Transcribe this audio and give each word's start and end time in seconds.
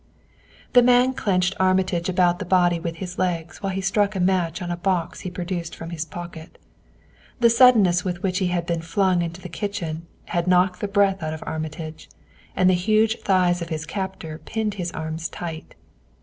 The 0.73 0.81
man 0.81 1.13
clenched 1.13 1.53
Armitage 1.59 2.09
about 2.09 2.39
the 2.39 2.43
body 2.45 2.79
with 2.79 2.95
his 2.95 3.19
legs 3.19 3.61
while 3.61 3.71
he 3.71 3.81
struck 3.81 4.15
a 4.15 4.19
match 4.19 4.59
on 4.59 4.71
a 4.71 4.75
box 4.75 5.19
he 5.19 5.29
produced 5.29 5.75
from 5.75 5.91
his 5.91 6.05
pocket. 6.05 6.57
The 7.39 7.51
suddenness 7.51 8.03
with 8.03 8.23
which 8.23 8.39
he 8.39 8.47
had 8.47 8.65
been 8.65 8.81
flung 8.81 9.21
into 9.21 9.41
the 9.41 9.47
kitchen 9.47 10.07
had 10.25 10.47
knocked 10.47 10.79
the 10.81 10.87
breath 10.87 11.21
out 11.21 11.35
of 11.35 11.43
Armitage, 11.45 12.09
and 12.55 12.67
the 12.67 12.73
huge 12.73 13.19
thighs 13.19 13.61
of 13.61 13.69
his 13.69 13.85
captor 13.85 14.39
pinned 14.39 14.73
his 14.73 14.91
arms 14.91 15.29
tight. 15.29 15.75